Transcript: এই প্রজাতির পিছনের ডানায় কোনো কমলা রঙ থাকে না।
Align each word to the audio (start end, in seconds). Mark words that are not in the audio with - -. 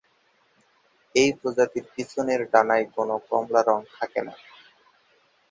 এই 1.15 1.29
প্রজাতির 1.39 1.85
পিছনের 1.93 2.41
ডানায় 2.51 2.85
কোনো 2.95 3.15
কমলা 3.27 3.61
রঙ 3.67 3.81
থাকে 3.95 4.21
না। 4.27 4.33